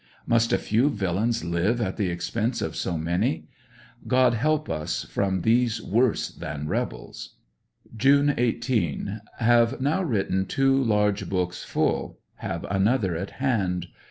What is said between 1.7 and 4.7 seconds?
at the expense of so many? God help